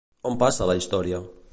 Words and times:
On 0.29 0.39
passa 0.45 0.69
la 0.71 0.77
història? 0.81 1.23